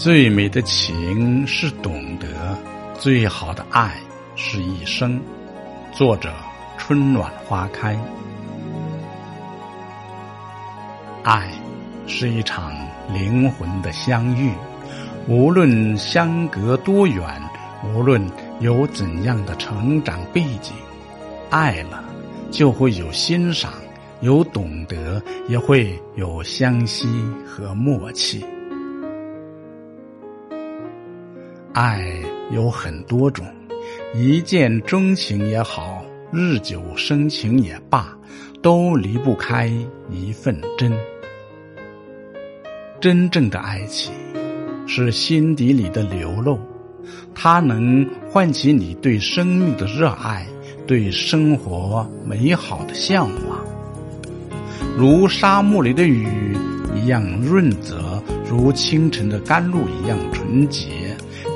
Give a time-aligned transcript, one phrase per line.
[0.00, 2.26] 最美的情是懂得，
[2.98, 4.00] 最好的爱
[4.34, 5.20] 是一生。
[5.92, 6.32] 作者：
[6.78, 7.94] 春暖花开。
[11.22, 11.52] 爱
[12.06, 12.72] 是一场
[13.12, 14.50] 灵魂的相遇，
[15.28, 17.22] 无论相隔多远，
[17.94, 18.26] 无论
[18.60, 20.72] 有怎样的成长背景，
[21.50, 22.02] 爱了
[22.50, 23.70] 就会有欣赏，
[24.22, 27.06] 有懂得，也会有相惜
[27.46, 28.42] 和默契。
[31.72, 32.04] 爱
[32.50, 33.46] 有很多种，
[34.12, 38.12] 一见钟情也好，日久生情也罢，
[38.60, 39.70] 都离不开
[40.10, 40.92] 一份真。
[43.00, 44.12] 真正的爱情
[44.84, 46.58] 是心底里的流露，
[47.36, 50.44] 它能唤起你对生命的热爱，
[50.88, 53.64] 对生活美好的向往，
[54.98, 56.56] 如沙漠里的雨
[56.96, 60.99] 一样润泽，如清晨的甘露一样纯洁。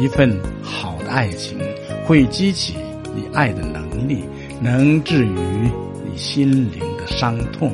[0.00, 1.58] 一份好的爱情
[2.06, 2.76] 会激起
[3.16, 4.22] 你爱的能力，
[4.60, 5.70] 能治愈
[6.04, 7.72] 你心灵的伤痛。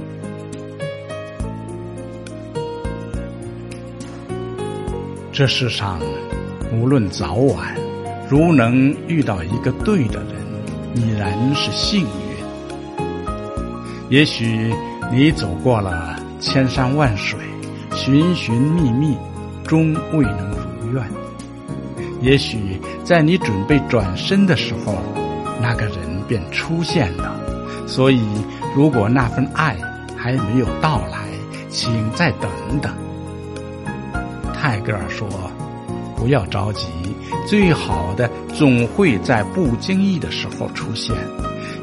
[5.31, 6.01] 这世上
[6.73, 7.77] 无论早晚，
[8.31, 10.35] 如能遇到一个对的人，
[10.95, 12.09] 已然是幸运。
[14.09, 14.73] 也许
[15.13, 17.39] 你走过了千山万水，
[17.95, 19.15] 寻寻觅觅，
[19.67, 21.05] 终未能如愿。
[22.21, 24.97] 也许在你准备转身的时候，
[25.61, 27.41] 那个人便出现了。
[27.87, 28.21] 所以，
[28.75, 29.77] 如果那份爱
[30.17, 31.29] 还没有到来，
[31.69, 32.93] 请再等等。
[34.55, 35.29] 泰戈尔说
[36.17, 36.89] ：“不要着急，
[37.47, 41.15] 最好的总会在不经意的时候出现。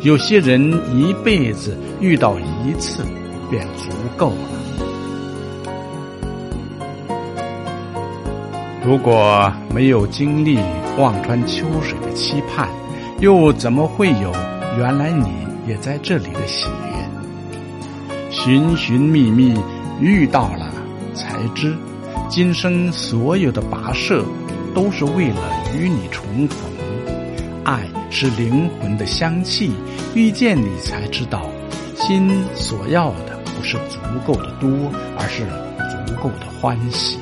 [0.01, 0.59] 有些人
[0.91, 3.05] 一辈子遇到一次，
[3.51, 4.87] 便足够了。”
[8.83, 10.57] 如果没有经历
[10.97, 12.67] 望穿秋水的期盼，
[13.19, 14.33] 又怎么会有
[14.75, 15.31] 原来你
[15.67, 18.31] 也在这里的喜悦？
[18.31, 19.53] 寻寻觅觅，
[19.99, 20.73] 遇到了，
[21.13, 21.77] 才知
[22.27, 24.25] 今生所有的跋涉，
[24.73, 25.37] 都是为了
[25.77, 26.57] 与你重逢。
[27.63, 29.73] 爱是灵魂的香气，
[30.15, 31.45] 遇见你才知道，
[31.95, 34.67] 心所要的不是足够的多，
[35.19, 35.43] 而是
[36.07, 37.19] 足够的欢喜。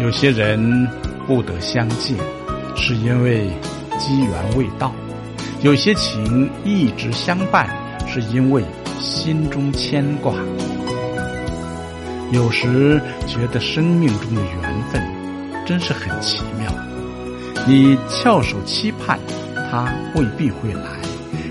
[0.00, 0.88] 有些人
[1.26, 2.16] 不得相见，
[2.76, 3.48] 是因为
[3.98, 4.90] 机缘未到；
[5.62, 7.68] 有些情一直相伴，
[8.06, 8.64] 是因为
[8.98, 10.34] 心中牵挂。
[12.32, 15.02] 有时觉得生命中的缘分
[15.66, 16.72] 真是很奇妙，
[17.66, 19.18] 你翘首期盼，
[19.70, 20.82] 他未必会来，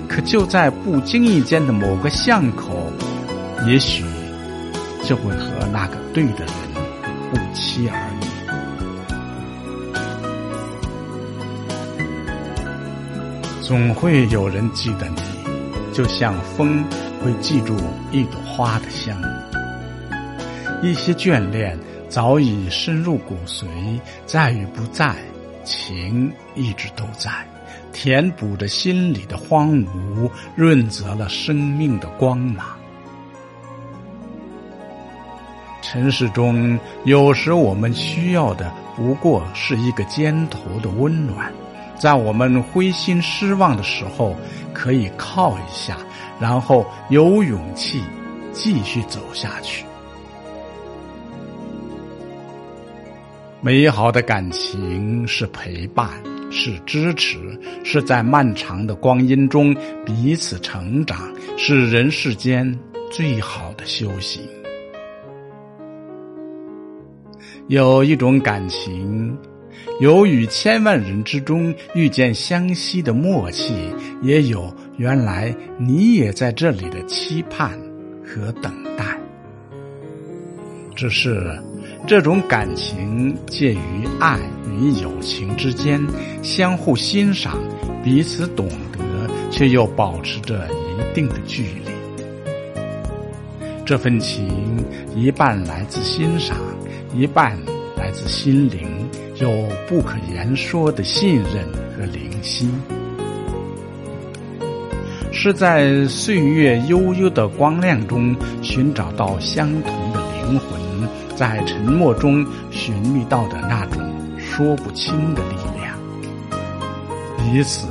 [0.09, 2.91] 可就在不经意间的某个巷口，
[3.67, 4.03] 也许
[5.03, 6.47] 就会和那个对的人
[7.31, 8.10] 不期而
[13.61, 15.21] 总会有人记得你，
[15.93, 16.83] 就像风
[17.23, 17.75] 会记住
[18.11, 19.15] 一朵花的香。
[20.81, 21.77] 一些眷恋
[22.09, 23.67] 早已深入骨髓，
[24.25, 25.15] 在与不在，
[25.63, 27.29] 情一直都在，
[27.93, 32.65] 填补着心里的荒芜，润泽了生命的光芒。
[35.83, 41.51] 尘世中，有时我们需要的不过是一个肩头的温暖。
[42.01, 44.35] 在我们灰心失望的时候，
[44.73, 45.95] 可以靠一下，
[46.39, 48.01] 然后有勇气
[48.51, 49.85] 继续走下去。
[53.61, 56.09] 美好的感情是陪伴，
[56.49, 57.37] 是支持，
[57.83, 59.71] 是在漫长的光阴中
[60.03, 62.75] 彼此成长，是人世间
[63.11, 64.41] 最好的修行。
[67.67, 69.37] 有一种感情。
[69.99, 73.73] 有与千万人之中遇见相惜的默契，
[74.21, 77.71] 也有原来你也在这里的期盼
[78.25, 79.17] 和等待。
[80.95, 81.57] 只是
[82.07, 84.39] 这种感情介于爱
[84.69, 85.99] 与友情之间，
[86.43, 87.57] 相互欣赏，
[88.03, 88.99] 彼此懂得，
[89.49, 91.91] 却又保持着一定的距离。
[93.85, 94.47] 这份情
[95.15, 96.55] 一半来自欣赏，
[97.15, 97.57] 一半
[97.97, 98.87] 来自心灵。
[99.41, 101.65] 有不可言说的信任
[101.97, 102.69] 和灵犀，
[105.31, 110.79] 是在岁月悠悠的光亮中寻找到相同的灵魂，
[111.35, 113.99] 在沉默中寻觅到的那种
[114.37, 115.97] 说不清的力量，
[117.39, 117.87] 彼此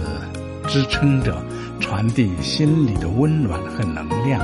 [0.69, 1.37] 支撑着，
[1.81, 4.41] 传递心里的温暖和能量，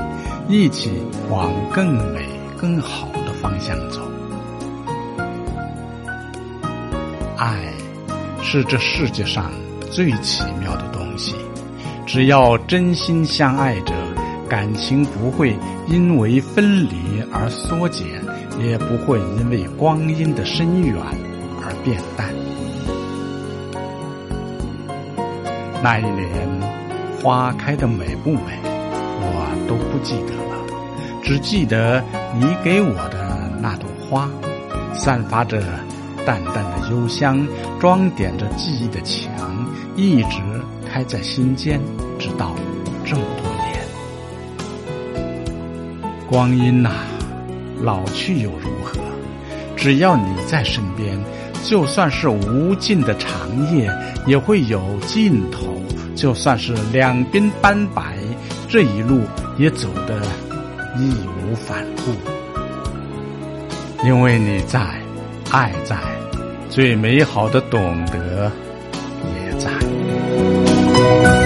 [0.49, 0.91] 一起
[1.31, 2.27] 往更美、
[2.59, 4.01] 更好的方向走。
[7.47, 7.73] 爱
[8.43, 9.53] 是这世界上
[9.89, 11.37] 最奇妙的东西，
[12.05, 13.95] 只要真心相爱着，
[14.49, 15.57] 感情不会
[15.87, 18.05] 因为分离而缩减，
[18.59, 20.97] 也不会因为光阴的深远
[21.63, 22.35] 而变淡。
[25.81, 26.27] 那一年
[27.23, 28.59] 花开的美不美，
[29.21, 32.03] 我都不记得了，只记得
[32.35, 34.29] 你给我的那朵花，
[34.93, 35.63] 散发着。
[36.27, 37.47] 淡淡的幽香，
[37.79, 39.31] 装点着记忆的墙，
[39.95, 40.41] 一直
[40.91, 41.81] 开在心间，
[42.19, 42.53] 直到
[43.05, 43.81] 这么多年。
[46.29, 46.91] 光阴呐，
[47.81, 48.99] 老去又如何？
[49.77, 51.17] 只要你在身边，
[51.63, 53.31] 就算是无尽的长
[53.73, 53.89] 夜，
[54.27, 55.69] 也会有尽头；
[56.17, 58.17] 就算是两鬓斑白，
[58.69, 59.21] 这一路
[59.57, 60.21] 也走得
[60.99, 62.13] 义无反顾。
[64.05, 65.01] 因为你在，
[65.51, 65.97] 爱在。
[66.69, 68.51] 最美好的懂得
[69.35, 71.46] 也在。